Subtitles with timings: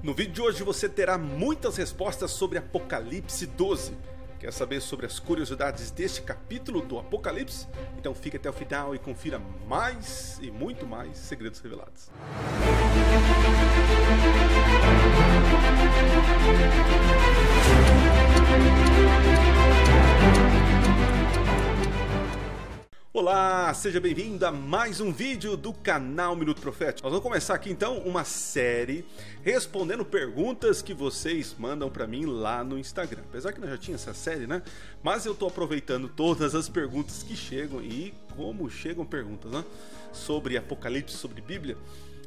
[0.00, 3.96] No vídeo de hoje você terá muitas respostas sobre Apocalipse 12.
[4.38, 7.66] Quer saber sobre as curiosidades deste capítulo do Apocalipse?
[7.98, 12.08] Então fique até o final e confira mais e muito mais segredos revelados.
[23.10, 27.04] Olá, seja bem-vindo a mais um vídeo do canal Minuto Profético.
[27.04, 29.02] Nós vamos começar aqui então uma série
[29.42, 33.22] respondendo perguntas que vocês mandam para mim lá no Instagram.
[33.26, 34.62] Apesar que nós já tinha essa série, né?
[35.02, 39.64] Mas eu tô aproveitando todas as perguntas que chegam e como chegam perguntas, né?
[40.12, 41.78] Sobre Apocalipse, sobre Bíblia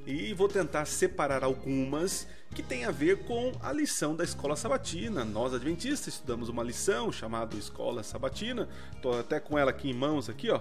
[0.05, 5.23] e vou tentar separar algumas que tem a ver com a lição da escola sabatina.
[5.23, 8.67] Nós adventistas estudamos uma lição chamada Escola Sabatina.
[8.95, 10.59] Estou até com ela aqui em mãos aqui, ó.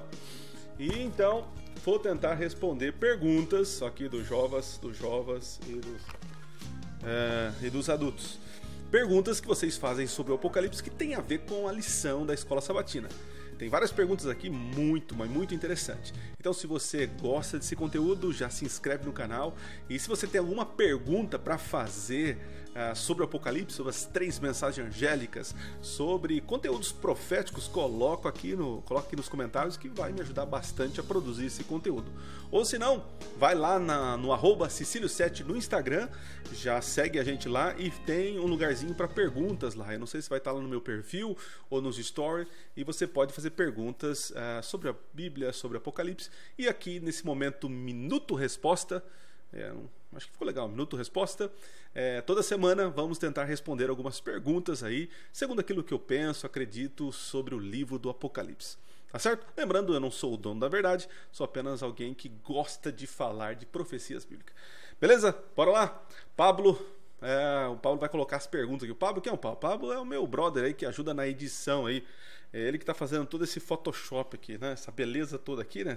[0.78, 1.48] E então
[1.84, 6.02] vou tentar responder perguntas aqui dos jovens, dos jovens e dos,
[7.02, 8.38] é, e dos adultos.
[8.90, 12.34] Perguntas que vocês fazem sobre o Apocalipse que tem a ver com a lição da
[12.34, 13.08] escola sabatina.
[13.60, 16.14] Tem várias perguntas aqui muito, mas muito interessante.
[16.40, 19.54] Então, se você gosta desse conteúdo, já se inscreve no canal.
[19.86, 22.38] E se você tem alguma pergunta para fazer
[22.80, 28.82] uh, sobre o Apocalipse, sobre as três mensagens angélicas, sobre conteúdos proféticos, coloco aqui no,
[28.82, 32.10] coloco aqui nos comentários que vai me ajudar bastante a produzir esse conteúdo.
[32.50, 33.04] Ou se não,
[33.38, 36.08] vai lá na, no arroba Cecílio7 no Instagram,
[36.52, 39.92] já segue a gente lá e tem um lugarzinho para perguntas lá.
[39.92, 41.36] Eu não sei se vai estar lá no meu perfil
[41.68, 46.30] ou nos stories e você pode fazer perguntas uh, sobre a Bíblia, sobre o Apocalipse
[46.58, 49.04] e aqui nesse momento, Minuto Resposta.
[49.52, 49.72] É,
[50.14, 51.50] acho que ficou legal, Minuto Resposta.
[51.94, 57.12] É, toda semana vamos tentar responder algumas perguntas aí, segundo aquilo que eu penso, acredito
[57.12, 58.76] sobre o livro do Apocalipse.
[59.10, 59.44] Tá certo?
[59.56, 63.56] Lembrando, eu não sou o dono da verdade, sou apenas alguém que gosta de falar
[63.56, 64.54] de profecias bíblicas.
[65.00, 65.36] Beleza?
[65.56, 66.02] Bora lá?
[66.36, 66.78] Pablo,
[67.20, 68.92] é, o Pablo vai colocar as perguntas aqui.
[68.92, 69.56] O Pablo, quem é o Pablo?
[69.56, 72.04] O Pablo é o meu brother aí que ajuda na edição aí.
[72.52, 74.72] É ele que está fazendo todo esse Photoshop aqui, né?
[74.72, 75.96] Essa beleza toda aqui, né?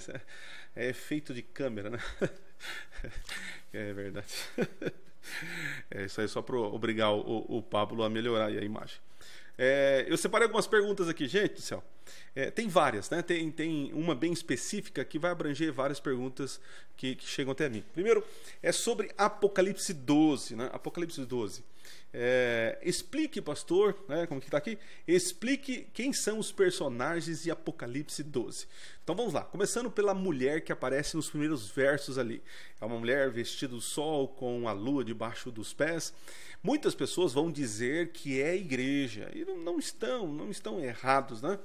[0.75, 1.99] É efeito de câmera, né?
[3.73, 4.27] É verdade.
[5.89, 8.97] É isso aí só para obrigar o, o Pablo a melhorar a imagem.
[9.57, 11.81] É, eu separei algumas perguntas aqui, gente do céu.
[12.35, 13.21] É, tem várias, né?
[13.21, 16.59] Tem, tem uma bem específica que vai abranger várias perguntas
[16.97, 17.83] que, que chegam até mim.
[17.93, 18.23] Primeiro
[18.61, 20.69] é sobre Apocalipse 12, né?
[20.73, 21.63] Apocalipse 12.
[22.15, 24.77] É, explique, pastor, né, como que está aqui?
[25.07, 28.67] Explique quem são os personagens de Apocalipse 12.
[29.03, 32.43] Então vamos lá, começando pela mulher que aparece nos primeiros versos ali.
[32.79, 36.13] É uma mulher vestida do sol com a lua debaixo dos pés.
[36.61, 41.59] Muitas pessoas vão dizer que é igreja e não estão, não estão errados, né?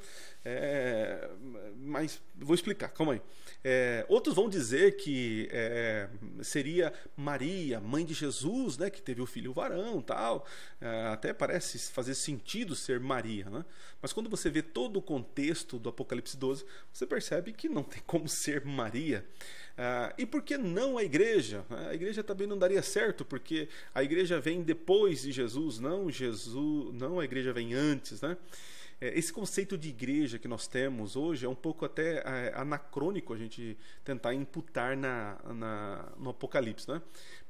[0.50, 1.28] É,
[1.76, 3.22] mas vou explicar, calma aí.
[3.62, 6.09] É, outros vão dizer que é,
[6.42, 10.47] seria Maria, mãe de Jesus, né, que teve o filho varão, tal.
[10.81, 13.62] É, até parece fazer sentido ser Maria, né?
[14.00, 18.03] Mas quando você vê todo o contexto do Apocalipse 12, você percebe que não tem
[18.06, 19.26] como ser Maria.
[19.76, 21.65] Ah, e por que não a igreja?
[21.70, 26.92] A igreja também não daria certo, porque a igreja vem depois de Jesus, não Jesus,
[26.94, 28.36] não a igreja vem antes, né?
[29.00, 33.32] É, esse conceito de igreja que nós temos hoje é um pouco até é, anacrônico
[33.32, 37.00] a gente tentar imputar na, na, no Apocalipse, né?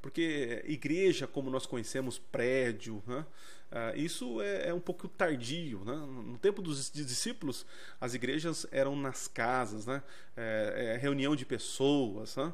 [0.01, 3.25] Porque igreja, como nós conhecemos, prédio, né?
[3.71, 5.83] Uh, isso é, é, um pouco tardio.
[5.85, 5.93] Né?
[5.93, 7.67] No tempo dos discípulos,
[8.01, 10.01] as igrejas eram nas casas, né?
[10.35, 12.35] É, reunião de pessoas.
[12.35, 12.51] Né?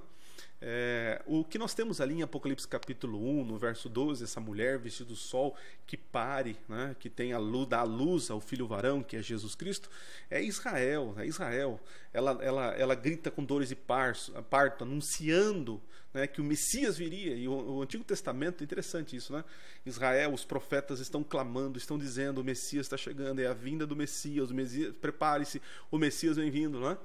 [0.62, 4.79] É, o que nós temos ali em Apocalipse capítulo 1, no verso 12, essa mulher
[4.79, 8.66] vestida do sol que pare, né, que tem a luz, dá a luz ao filho
[8.66, 9.90] varão, que é Jesus Cristo,
[10.29, 11.79] é Israel, é Israel.
[12.12, 15.81] Ela, ela, ela grita com dores de parto, anunciando
[16.16, 17.35] né, que o Messias viria.
[17.35, 19.44] E o, o, Antigo Testamento, interessante isso, né?
[19.85, 23.95] Israel, os profetas estão clamando, estão dizendo: o Messias está chegando, é a vinda do
[23.95, 26.97] Messias, Messias, prepare-se, o Messias vem vindo, né?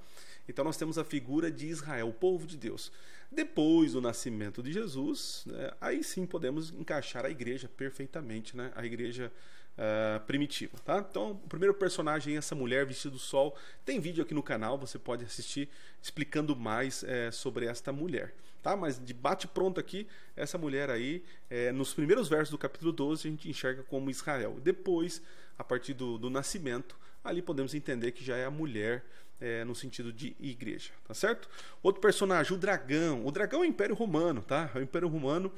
[0.50, 2.92] Então nós temos a figura de Israel, o povo de Deus.
[3.30, 8.72] Depois do nascimento de Jesus, né, aí sim podemos encaixar a igreja perfeitamente, né?
[8.74, 9.32] A igreja
[9.78, 11.06] uh, primitiva, tá?
[11.08, 13.56] Então, o primeiro personagem é essa mulher vestida do sol.
[13.84, 15.68] Tem vídeo aqui no canal, você pode assistir
[16.02, 18.76] explicando mais é, sobre esta mulher, tá?
[18.76, 23.28] Mas de bate pronto aqui, essa mulher aí, é, nos primeiros versos do capítulo 12,
[23.28, 24.58] a gente enxerga como Israel.
[24.60, 25.22] Depois,
[25.56, 29.04] a partir do, do nascimento, ali podemos entender que já é a mulher
[29.40, 31.48] é, no sentido de igreja, tá certo?
[31.82, 33.26] Outro personagem, o dragão.
[33.26, 34.70] O dragão é o Império Romano, tá?
[34.74, 35.50] É o Império Romano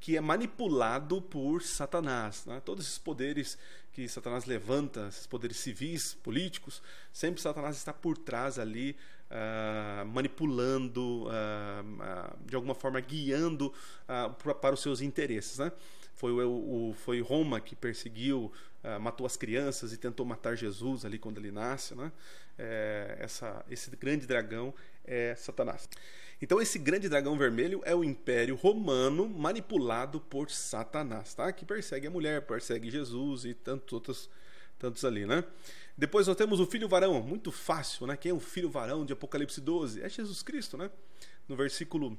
[0.00, 2.44] que é manipulado por Satanás.
[2.46, 2.60] Né?
[2.64, 3.58] Todos esses poderes
[3.92, 6.82] que Satanás levanta, esses poderes civis, políticos,
[7.12, 8.94] sempre Satanás está por trás ali
[9.30, 13.72] uh, manipulando, uh, de alguma forma guiando
[14.60, 15.58] para os seus interesses.
[15.58, 15.72] Né?
[16.16, 18.50] Foi, o, o, foi Roma que perseguiu,
[19.00, 21.94] matou as crianças e tentou matar Jesus ali quando ele nasce.
[21.94, 22.10] Né?
[22.58, 24.72] É, essa, esse grande dragão
[25.04, 25.88] é Satanás.
[26.40, 31.50] Então esse grande dragão vermelho é o Império Romano manipulado por Satanás, tá?
[31.50, 34.30] Que persegue a mulher, persegue Jesus e tantos outros
[34.78, 35.42] tantos ali, né?
[35.96, 38.16] Depois nós temos o filho varão, muito fácil, né?
[38.18, 40.02] Quem é o filho varão de Apocalipse 12?
[40.02, 40.90] É Jesus Cristo, né?
[41.48, 42.18] No versículo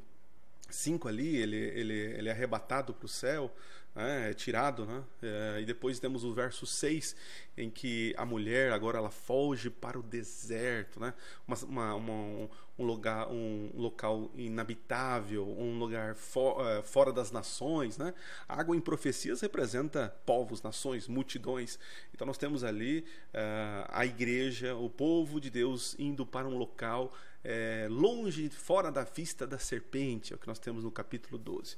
[0.67, 3.55] 5 ali, ele, ele, ele é arrebatado para o céu,
[3.97, 4.29] né?
[4.29, 5.03] é tirado, né?
[5.21, 7.15] É, e depois temos o verso 6,
[7.57, 11.13] em que a mulher agora ela foge para o deserto, né?
[11.47, 18.13] Uma, uma, uma, um, lugar, um local inabitável, um lugar uh, fora das nações, né?
[18.47, 21.79] A água em profecias representa povos, nações, multidões.
[22.13, 22.99] Então nós temos ali
[23.33, 27.11] uh, a igreja, o povo de Deus indo para um local
[27.43, 31.77] é, longe, fora da vista da serpente, é o que nós temos no capítulo 12.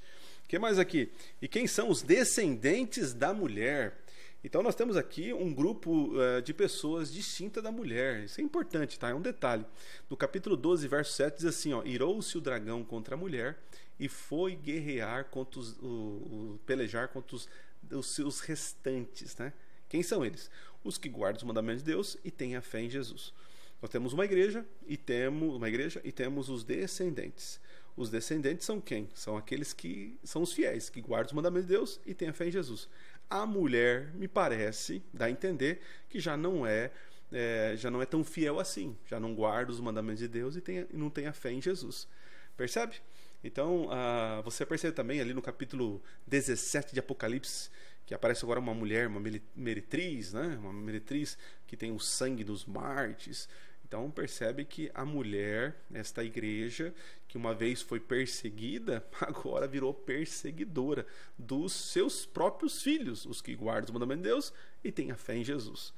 [0.50, 1.12] Que mais aqui?
[1.40, 4.02] E quem são os descendentes da mulher?
[4.44, 8.24] Então nós temos aqui um grupo uh, de pessoas distinta da mulher.
[8.24, 9.10] Isso é importante, tá?
[9.10, 9.64] É um detalhe.
[10.10, 13.60] No capítulo 12, verso 7 diz assim, ó: "Irou-se o dragão contra a mulher
[14.00, 17.48] e foi guerrear contra os, o, o, pelejar contra os,
[17.92, 19.54] os seus restantes, né?
[19.88, 20.50] Quem são eles?
[20.84, 23.36] Os que guardam os mandamentos de Deus e têm a fé em Jesus.
[23.80, 27.62] Nós temos uma igreja e temos uma igreja e temos os descendentes.
[28.00, 29.10] Os descendentes são quem?
[29.14, 32.34] São aqueles que são os fiéis, que guardam os mandamentos de Deus e têm a
[32.34, 32.88] fé em Jesus.
[33.30, 36.92] A mulher, me parece, dá a entender que já não é,
[37.30, 40.62] é já não é tão fiel assim, já não guarda os mandamentos de Deus e
[40.62, 42.08] tem, não tem a fé em Jesus.
[42.56, 43.02] Percebe?
[43.44, 47.70] Então, uh, você percebe também ali no capítulo 17 de Apocalipse,
[48.06, 49.22] que aparece agora uma mulher, uma
[49.54, 50.58] meretriz, né?
[50.62, 51.38] uma meretriz
[51.68, 53.50] que tem o sangue dos mártires,
[53.90, 56.94] então percebe que a mulher, esta igreja,
[57.28, 63.86] que uma vez foi perseguida, agora virou perseguidora dos seus próprios filhos, os que guardam
[63.86, 64.54] os mandamentos de Deus
[64.84, 65.92] e têm a fé em Jesus.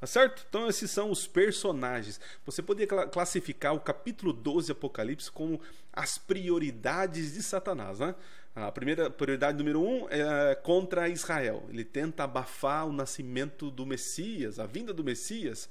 [0.00, 0.44] Tá certo?
[0.48, 2.20] Então esses são os personagens.
[2.44, 5.60] Você poderia classificar o capítulo 12 de Apocalipse como
[5.92, 8.14] as prioridades de Satanás, né?
[8.56, 11.64] A primeira prioridade número um é contra Israel.
[11.68, 15.68] Ele tenta abafar o nascimento do Messias, a vinda do Messias.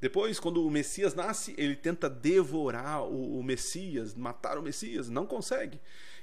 [0.00, 5.26] Depois, quando o Messias nasce, ele tenta devorar o, o Messias, matar o Messias, não
[5.26, 5.80] consegue.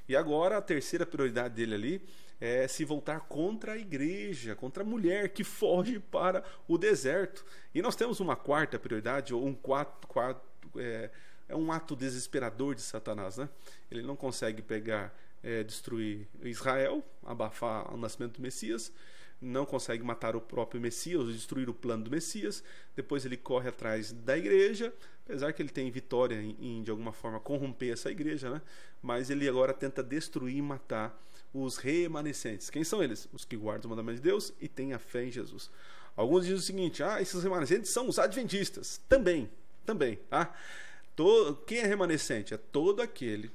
[0.07, 2.01] E agora a terceira prioridade dele ali
[2.39, 7.45] é se voltar contra a igreja, contra a mulher que foge para o deserto.
[7.73, 10.41] E nós temos uma quarta prioridade, ou um quarto, quarto
[10.75, 11.09] é,
[11.47, 13.37] é um ato desesperador de Satanás.
[13.37, 13.49] Né?
[13.89, 18.91] Ele não consegue pegar, é, destruir Israel, abafar o nascimento do Messias
[19.43, 22.63] não consegue matar o próprio Messias, destruir o plano do Messias.
[22.95, 24.93] Depois ele corre atrás da igreja,
[25.25, 28.61] apesar que ele tem vitória em, de alguma forma corromper essa igreja, né?
[29.01, 31.19] Mas ele agora tenta destruir e matar
[31.53, 32.69] os remanescentes.
[32.69, 33.27] Quem são eles?
[33.31, 35.69] Os que guardam os mandamentos de Deus e têm a fé em Jesus.
[36.15, 39.01] Alguns dizem o seguinte: ah, esses remanescentes são os adventistas.
[39.09, 39.49] Também,
[39.85, 40.55] também, tá?
[41.15, 42.53] Todo, quem é remanescente?
[42.53, 43.51] É todo aquele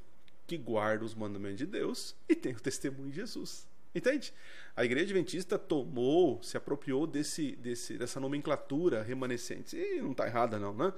[0.46, 3.66] que guarda os mandamentos de Deus e tem o testemunho de Jesus.
[3.98, 4.32] Entende?
[4.74, 9.76] A igreja adventista tomou, se apropriou desse, desse, dessa nomenclatura remanescente.
[9.76, 10.92] E não está errada, não, né?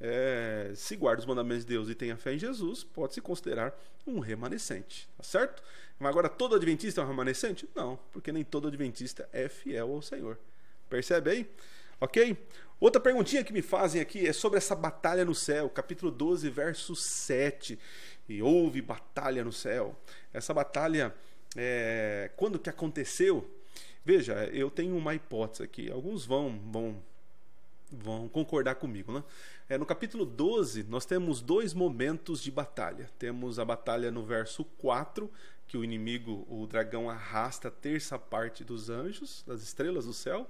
[0.00, 3.20] É, se guarda os mandamentos de Deus e tem a fé em Jesus, pode se
[3.20, 5.62] considerar um remanescente, tá certo?
[5.98, 7.68] Mas agora todo adventista é um remanescente?
[7.74, 10.38] Não, porque nem todo adventista é fiel ao Senhor.
[10.88, 11.50] Percebe aí?
[12.00, 12.36] Ok?
[12.80, 16.96] Outra perguntinha que me fazem aqui é sobre essa batalha no céu, capítulo 12, verso
[16.96, 17.78] 7.
[18.26, 19.94] E houve batalha no céu.
[20.32, 21.14] Essa batalha
[21.56, 23.48] é, quando que aconteceu?
[24.04, 25.90] Veja, eu tenho uma hipótese aqui.
[25.90, 27.02] Alguns vão vão
[27.92, 29.24] vão concordar comigo, né?
[29.68, 33.10] É, no capítulo 12, nós temos dois momentos de batalha.
[33.18, 35.30] Temos a batalha no verso 4,
[35.66, 40.48] que o inimigo, o dragão, arrasta a terça parte dos anjos, das estrelas do céu.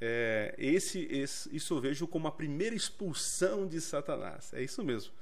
[0.00, 4.52] É, esse, esse, isso eu vejo como a primeira expulsão de Satanás.
[4.52, 5.12] É isso mesmo.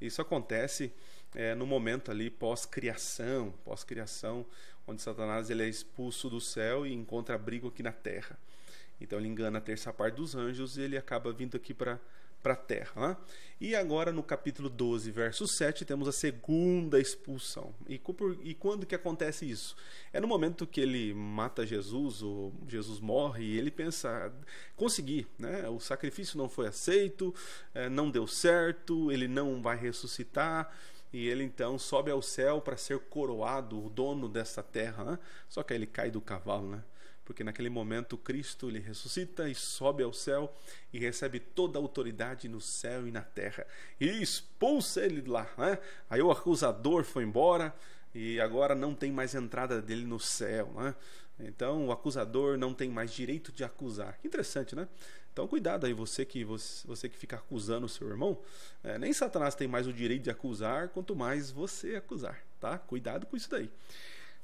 [0.00, 0.92] Isso acontece
[1.34, 4.46] é, no momento ali pós-criação, pós-criação,
[4.86, 8.38] onde Satanás ele é expulso do céu e encontra abrigo aqui na terra.
[9.00, 11.98] Então ele engana a terça parte dos anjos e ele acaba vindo aqui para
[12.42, 13.08] para a terra.
[13.08, 13.16] Né?
[13.60, 17.72] E agora no capítulo 12, verso 7, temos a segunda expulsão.
[17.88, 18.00] E,
[18.42, 19.76] e, quando que acontece isso?
[20.12, 24.32] É no momento que ele mata Jesus, ou Jesus morre, e ele pensa,
[24.74, 25.68] consegui, né?
[25.68, 27.32] o sacrifício não foi aceito,
[27.72, 30.74] é, não deu certo, ele não vai ressuscitar,
[31.12, 35.04] e ele então sobe ao céu para ser coroado, o dono dessa terra.
[35.04, 35.18] Né?
[35.48, 36.82] Só que aí ele cai do cavalo, né?
[37.24, 40.52] Porque naquele momento Cristo ele ressuscita e sobe ao céu
[40.92, 43.64] e recebe toda a autoridade no céu e na terra.
[44.00, 45.48] E expulsa ele de lá.
[45.56, 45.78] Né?
[46.10, 47.72] Aí o acusador foi embora
[48.12, 50.72] e agora não tem mais entrada dele no céu.
[50.74, 50.94] Né?
[51.38, 54.18] Então o acusador não tem mais direito de acusar.
[54.24, 54.88] Interessante, né?
[55.32, 58.38] Então cuidado aí, você que você, você que fica acusando o seu irmão.
[58.84, 62.78] É, nem Satanás tem mais o direito de acusar, quanto mais você acusar, tá?
[62.78, 63.70] Cuidado com isso daí.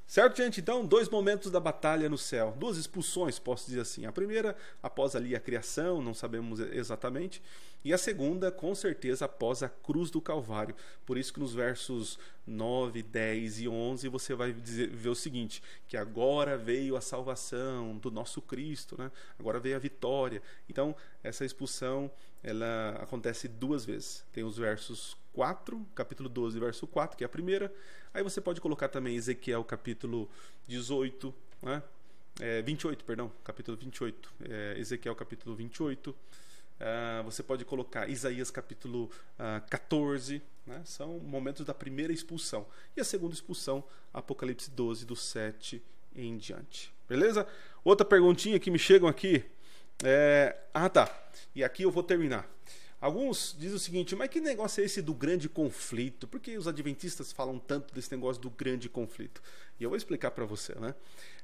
[0.09, 0.59] Certo, gente?
[0.59, 4.07] Então, dois momentos da batalha no céu, duas expulsões, posso dizer assim.
[4.07, 7.43] A primeira, após ali a criação, não sabemos exatamente,
[7.85, 10.75] e a segunda, com certeza, após a cruz do Calvário.
[11.07, 15.63] Por isso que nos versos 9, 10 e 11 você vai dizer, ver o seguinte:
[15.87, 19.11] que agora veio a salvação do nosso Cristo, né?
[19.39, 20.43] agora veio a vitória.
[20.69, 22.11] Então, essa expulsão
[22.43, 24.25] ela acontece duas vezes.
[24.33, 27.73] Tem os versos 4, capítulo 12, verso 4, que é a primeira.
[28.13, 30.29] Aí você pode colocar também Ezequiel, capítulo
[30.67, 31.83] 18, né?
[32.41, 34.33] É, 28, perdão, capítulo 28.
[34.49, 36.15] É, Ezequiel, capítulo 28.
[36.81, 40.81] Ah, você pode colocar Isaías capítulo uh, ah, 14, né?
[40.85, 42.67] são momentos da primeira expulsão.
[42.97, 43.83] E a segunda expulsão,
[44.13, 45.83] Apocalipse 12, do 7
[46.15, 46.93] em diante.
[47.09, 47.47] Beleza?
[47.85, 49.45] Outra perguntinha que me chegam aqui.
[50.05, 50.57] É...
[50.73, 51.13] Ah, tá.
[51.55, 52.49] E aqui eu vou terminar.
[53.01, 56.27] Alguns dizem o seguinte, mas que negócio é esse do grande conflito?
[56.27, 59.41] Por que os adventistas falam tanto desse negócio do grande conflito?
[59.79, 60.95] E eu vou explicar para você, né?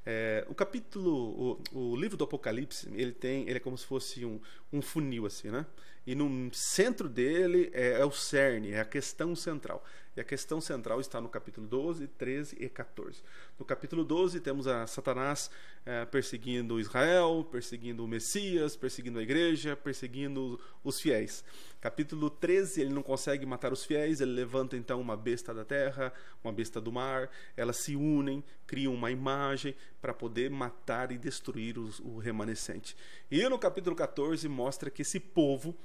[0.05, 4.25] É, o capítulo, o, o, livro do Apocalipse, ele tem, ele é como se fosse
[4.25, 4.39] um,
[4.71, 5.65] um funil assim, né?
[6.05, 9.83] E no centro dele é, é o cerne, é a questão central.
[10.15, 13.21] E a questão central está no capítulo 12, 13 e 14.
[13.59, 15.51] No capítulo 12 temos a Satanás
[15.85, 21.43] é, perseguindo Israel, perseguindo o Messias, perseguindo a igreja, perseguindo os fiéis.
[21.81, 26.13] Capítulo 13, ele não consegue matar os fiéis, ele levanta então uma besta da terra,
[26.41, 31.77] uma besta do mar, elas se unem, criam uma imagem para poder matar e destruir
[31.77, 32.95] os, o remanescente.
[33.29, 35.75] E no capítulo 14 mostra que esse povo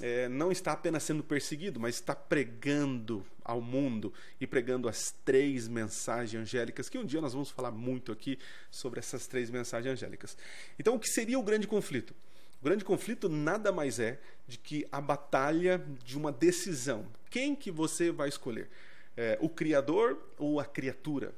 [0.00, 5.68] é, não está apenas sendo perseguido, mas está pregando ao mundo e pregando as três
[5.68, 8.38] mensagens angélicas, que um dia nós vamos falar muito aqui
[8.70, 10.36] sobre essas três mensagens angélicas.
[10.78, 12.14] Então, o que seria o grande conflito?
[12.60, 17.06] O grande conflito nada mais é de que a batalha de uma decisão.
[17.30, 18.68] Quem que você vai escolher?
[19.16, 21.32] É, o Criador ou a criatura?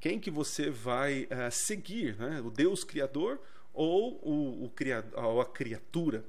[0.00, 2.16] Quem que você vai uh, seguir?
[2.16, 2.40] Né?
[2.44, 3.40] O Deus Criador
[3.72, 6.24] ou, o, o criado, ou a criatura?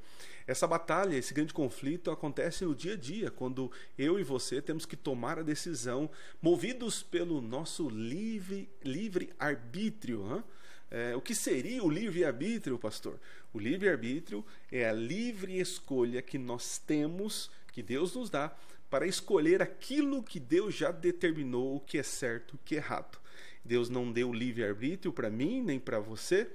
[0.48, 4.86] Essa batalha, esse grande conflito acontece no dia a dia, quando eu e você temos
[4.86, 6.10] que tomar a decisão,
[6.42, 10.26] movidos pelo nosso livre, livre arbítrio.
[10.26, 10.44] Né?
[10.90, 13.20] É, o que seria o livre-arbítrio, pastor?
[13.54, 18.56] O livre-arbítrio é a livre escolha que nós temos, que Deus nos dá,
[18.90, 23.20] para escolher aquilo que Deus já determinou o que é certo o que é errado.
[23.66, 26.48] Deus não deu livre-arbítrio para mim nem para você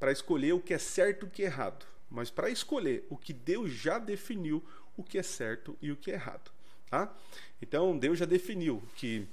[0.00, 3.16] para escolher o que é certo e o que é errado mas para escolher o
[3.16, 4.64] que Deus já definiu
[4.96, 6.50] o que é certo e o que é errado.
[6.88, 7.14] Tá?
[7.60, 9.26] Então Deus já definiu que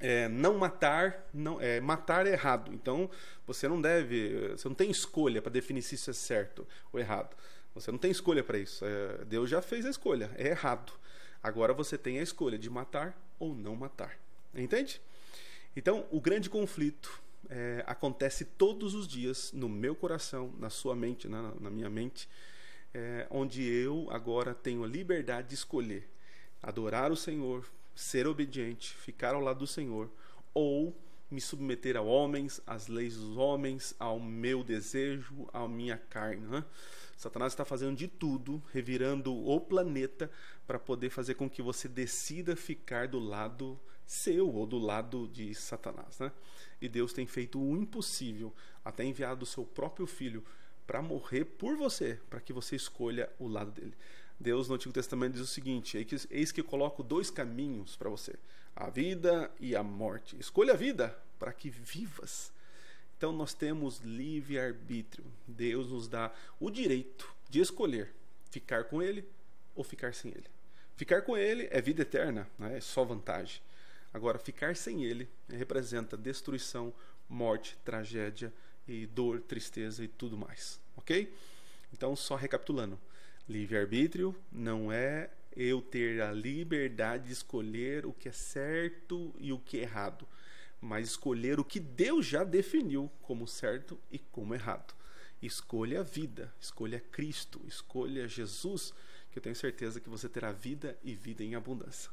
[0.00, 2.72] é, não matar, não é, matar é errado.
[2.72, 3.10] Então
[3.46, 7.36] você não deve, você não tem escolha para definir se isso é certo ou errado.
[7.74, 8.84] Você não tem escolha para isso.
[8.84, 10.92] É, Deus já fez a escolha, é errado.
[11.42, 14.18] Agora você tem a escolha de matar ou não matar.
[14.54, 15.00] Entende?
[15.76, 21.28] Então o grande conflito é, acontece todos os dias no meu coração, na sua mente,
[21.28, 22.28] na, na minha mente,
[22.92, 26.08] é, onde eu agora tenho a liberdade de escolher
[26.62, 27.64] adorar o Senhor,
[27.94, 30.10] ser obediente, ficar ao lado do Senhor,
[30.52, 30.96] ou
[31.30, 36.46] me submeter a homens, às leis dos homens, ao meu desejo, à minha carne.
[36.46, 36.64] Né?
[37.16, 40.30] Satanás está fazendo de tudo, revirando o planeta
[40.66, 45.54] para poder fazer com que você decida ficar do lado seu ou do lado de
[45.54, 46.18] Satanás.
[46.18, 46.32] Né?
[46.80, 48.54] E Deus tem feito o impossível,
[48.84, 50.42] até enviado o seu próprio filho
[50.86, 53.94] para morrer por você, para que você escolha o lado dele.
[54.40, 55.98] Deus no Antigo Testamento diz o seguinte:
[56.30, 58.34] Eis que coloco dois caminhos para você,
[58.74, 60.36] a vida e a morte.
[60.38, 62.52] Escolha a vida para que vivas.
[63.16, 65.24] Então nós temos livre arbítrio.
[65.46, 68.12] Deus nos dá o direito de escolher
[68.50, 69.24] ficar com Ele
[69.74, 70.46] ou ficar sem Ele.
[70.96, 72.76] Ficar com Ele é vida eterna, né?
[72.76, 73.60] é só vantagem.
[74.12, 76.92] Agora, ficar sem ele representa destruição,
[77.28, 78.52] morte, tragédia
[78.86, 80.80] e dor, tristeza e tudo mais.
[80.96, 81.32] Ok?
[81.92, 82.98] Então, só recapitulando:
[83.48, 89.58] livre-arbítrio não é eu ter a liberdade de escolher o que é certo e o
[89.58, 90.28] que é errado,
[90.80, 94.94] mas escolher o que Deus já definiu como certo e como errado.
[95.40, 98.92] Escolha a vida, escolha Cristo, escolha Jesus,
[99.30, 102.10] que eu tenho certeza que você terá vida e vida em abundância.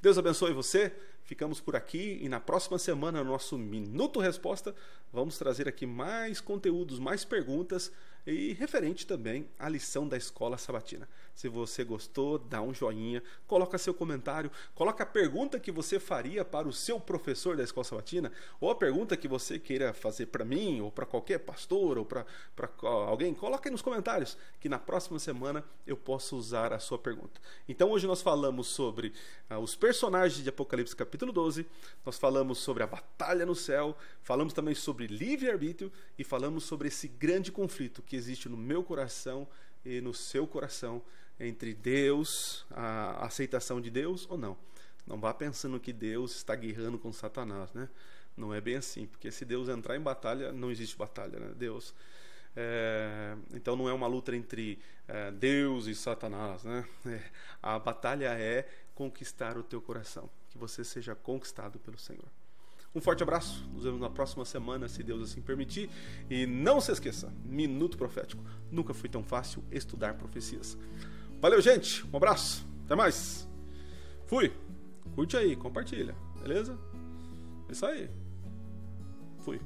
[0.00, 0.92] Deus abençoe você.
[1.24, 4.74] Ficamos por aqui e na próxima semana, no nosso Minuto Resposta,
[5.10, 7.90] vamos trazer aqui mais conteúdos, mais perguntas
[8.26, 11.08] e referente também à lição da escola sabatina.
[11.34, 16.44] Se você gostou, dá um joinha, coloca seu comentário, coloca a pergunta que você faria
[16.44, 20.44] para o seu professor da escola sabatina, ou a pergunta que você queira fazer para
[20.44, 22.24] mim, ou para qualquer pastor, ou para
[22.82, 27.40] alguém, coloca aí nos comentários, que na próxima semana eu posso usar a sua pergunta.
[27.68, 29.12] Então hoje nós falamos sobre
[29.50, 31.66] ah, os personagens de Apocalipse capítulo 12,
[32.06, 37.08] nós falamos sobre a batalha no céu, falamos também sobre livre-arbítrio e falamos sobre esse
[37.08, 39.46] grande conflito que existe no meu coração
[39.84, 41.02] e no seu coração
[41.38, 44.56] entre Deus, a aceitação de Deus ou não.
[45.04, 47.88] Não vá pensando que Deus está guerrando com Satanás, né?
[48.36, 51.52] Não é bem assim, porque se Deus entrar em batalha, não existe batalha, né?
[51.56, 51.92] Deus.
[52.56, 54.78] É, então não é uma luta entre
[55.08, 56.86] é, Deus e Satanás, né?
[57.06, 57.20] É,
[57.60, 62.28] a batalha é conquistar o teu coração, que você seja conquistado pelo Senhor.
[62.94, 65.90] Um forte abraço, nos vemos na próxima semana, se Deus assim permitir.
[66.30, 68.42] E não se esqueça, Minuto Profético.
[68.70, 70.78] Nunca foi tão fácil estudar profecias.
[71.40, 72.06] Valeu, gente.
[72.12, 72.64] Um abraço.
[72.84, 73.48] Até mais.
[74.26, 74.52] Fui.
[75.14, 76.14] Curte aí, compartilha.
[76.40, 76.78] Beleza?
[77.68, 78.08] É isso aí.
[79.40, 79.60] Fui.